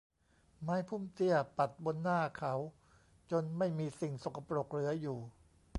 [0.63, 2.53] ไม้พุ่มเตี้ยปัดบนหน้าเขา
[3.31, 5.19] จนไม่มีสิ่งสกปรกเหลืออยู่